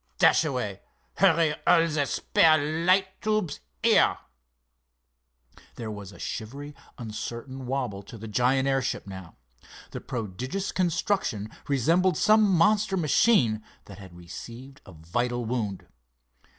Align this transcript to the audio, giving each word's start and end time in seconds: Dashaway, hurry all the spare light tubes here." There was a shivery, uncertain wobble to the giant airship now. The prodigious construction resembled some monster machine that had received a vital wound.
Dashaway, 0.17 0.79
hurry 1.17 1.53
all 1.67 1.87
the 1.87 2.07
spare 2.07 2.57
light 2.57 3.21
tubes 3.21 3.59
here." 3.83 4.17
There 5.75 5.91
was 5.91 6.11
a 6.11 6.17
shivery, 6.17 6.73
uncertain 6.97 7.67
wobble 7.67 8.01
to 8.01 8.17
the 8.17 8.27
giant 8.27 8.67
airship 8.67 9.05
now. 9.05 9.35
The 9.91 10.01
prodigious 10.01 10.71
construction 10.71 11.51
resembled 11.67 12.17
some 12.17 12.41
monster 12.41 12.97
machine 12.97 13.63
that 13.85 13.99
had 13.99 14.15
received 14.17 14.81
a 14.87 14.91
vital 14.91 15.45
wound. 15.45 15.85